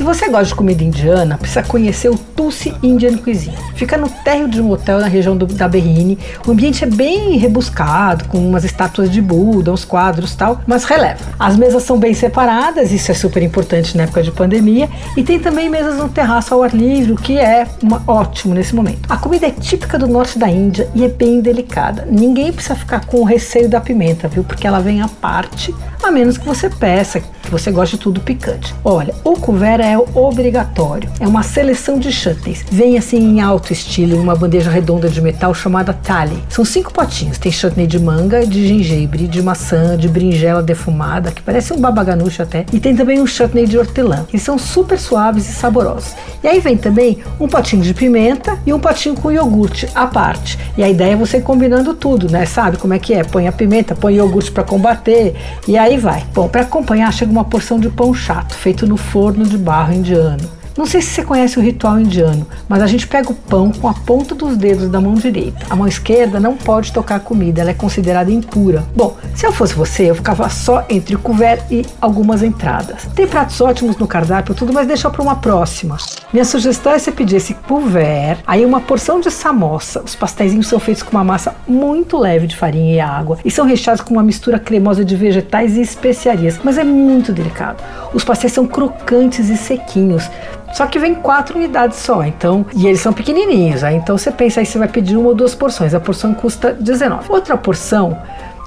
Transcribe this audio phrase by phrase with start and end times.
[0.00, 3.54] Se você gosta de comida indiana, precisa conhecer o Tulsi Indian Cuisine.
[3.74, 6.18] Fica no térreo de um hotel na região do, da Berrine.
[6.46, 11.18] O ambiente é bem rebuscado, com umas estátuas de Buda, uns quadros tal, mas releva.
[11.38, 15.38] As mesas são bem separadas, isso é super importante na época de pandemia, e tem
[15.38, 19.00] também mesas no terraço ao ar livre, o que é uma, ótimo nesse momento.
[19.06, 22.08] A comida é típica do norte da Índia e é bem delicada.
[22.10, 24.44] Ninguém precisa ficar com o receio da pimenta, viu?
[24.44, 25.74] Porque ela vem à parte,
[26.10, 28.74] menos que você peça, que você goste de tudo picante.
[28.84, 31.10] Olha, o couvert é obrigatório.
[31.18, 32.64] É uma seleção de chutneys.
[32.70, 36.42] Vem assim em alto estilo, em uma bandeja redonda de metal chamada thali.
[36.48, 37.38] São cinco potinhos.
[37.38, 42.42] Tem chutney de manga, de gengibre, de maçã, de berinjela defumada, que parece um babaganucho
[42.42, 42.64] até.
[42.72, 44.26] E tem também um chutney de hortelã.
[44.28, 46.14] Eles são super suaves e saborosos.
[46.42, 50.58] E aí vem também um potinho de pimenta e um potinho com iogurte à parte.
[50.76, 52.46] E a ideia é você combinando tudo, né?
[52.46, 53.22] Sabe como é que é?
[53.24, 55.34] Põe a pimenta, põe iogurte para combater
[55.66, 56.24] e aí vai.
[56.34, 60.59] Bom, para acompanhar chega uma porção de pão chato feito no forno de barro indiano.
[60.80, 63.86] Não sei se você conhece o ritual indiano, mas a gente pega o pão com
[63.86, 65.66] a ponta dos dedos da mão direita.
[65.68, 68.82] A mão esquerda não pode tocar a comida, ela é considerada impura.
[68.96, 73.06] Bom, se eu fosse você, eu ficava só entre o couvert e algumas entradas.
[73.14, 75.98] Tem pratos ótimos no cardápio, tudo, mas deixa para uma próxima.
[76.32, 80.02] Minha sugestão é você pedir esse couvert, aí uma porção de samosa.
[80.02, 83.66] Os pastéis são feitos com uma massa muito leve de farinha e água e são
[83.66, 87.84] recheados com uma mistura cremosa de vegetais e especiarias, mas é muito delicado.
[88.14, 90.30] Os pastéis são crocantes e sequinhos.
[90.72, 94.60] Só que vem quatro unidades só, então, e eles são pequenininhos, aí então você pensa
[94.60, 95.94] aí você vai pedir uma ou duas porções.
[95.94, 97.30] A porção custa 19.
[97.30, 98.16] Outra porção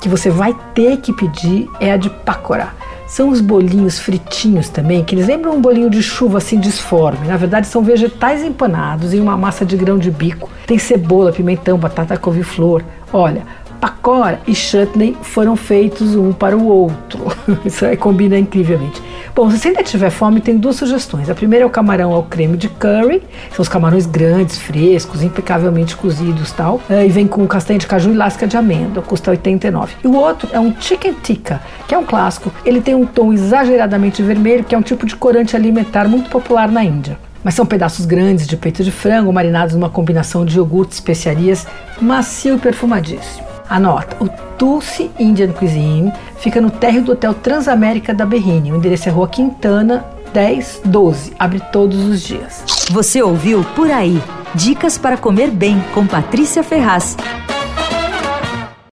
[0.01, 2.73] que você vai ter que pedir é a de pacorá.
[3.07, 7.27] São os bolinhos fritinhos também, que eles lembram um bolinho de chuva assim disforme.
[7.27, 10.49] Na verdade, são vegetais empanados em uma massa de grão de bico.
[10.65, 12.83] Tem cebola, pimentão, batata couve-flor.
[13.11, 13.43] Olha,
[13.83, 17.19] Pacora e chutney foram feitos um para o outro.
[17.65, 19.01] Isso aí combina incrivelmente.
[19.35, 21.27] Bom, se você ainda tiver fome, tem duas sugestões.
[21.27, 23.23] A primeira é o camarão ao creme de curry.
[23.49, 26.79] São os camarões grandes, frescos, impecavelmente cozidos tal.
[26.87, 29.01] Eh, e vem com castanha de caju e lasca de amêndoa.
[29.01, 29.95] Custa 89.
[30.03, 32.53] E o outro é um chicken tikka, que é um clássico.
[32.63, 36.71] Ele tem um tom exageradamente vermelho, que é um tipo de corante alimentar muito popular
[36.71, 40.93] na Índia mas são pedaços grandes de peito de frango marinados numa combinação de iogurte,
[40.93, 41.67] especiarias,
[42.01, 43.52] macio e perfumadíssimo.
[43.73, 48.71] Anota, o Tulsi Indian Cuisine fica no térreo do Hotel Transamérica da Berrine.
[48.71, 51.33] O endereço é Rua Quintana 1012.
[51.39, 52.63] Abre todos os dias.
[52.91, 54.21] Você ouviu Por Aí.
[54.53, 57.17] Dicas para comer bem com Patrícia Ferraz.